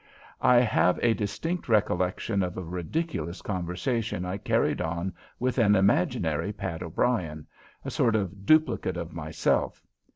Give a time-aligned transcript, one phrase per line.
[0.41, 6.51] I have a distinct recollection of a ridiculous conversation I carried on with an imaginary
[6.51, 7.45] Pat O'Brien
[7.85, 9.83] a sort of duplicate of myself.